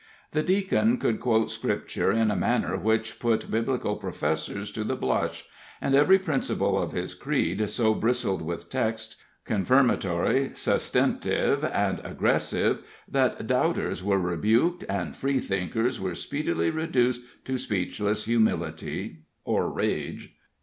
[0.31, 5.45] The Deacon could quote scripture in a manner which put Biblical professors to the blush,
[5.79, 13.45] and every principle of his creed so bristled with texts, confirmatory, sustentive and aggressive, that
[13.45, 20.33] doubters were rebuked and free thinkers were speedily reduced to speechless humility or rage.